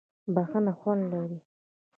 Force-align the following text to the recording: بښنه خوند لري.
بښنه 0.33 0.73
خوند 0.79 1.01
لري. 1.11 1.37